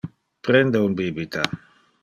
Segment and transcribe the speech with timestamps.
[0.47, 1.43] Prende un bibita.